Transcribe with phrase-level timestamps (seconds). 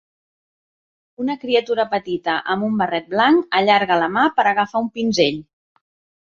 [1.25, 5.39] Una criatura petita amb un barret blanc allarga la mà per agafar un pinzell.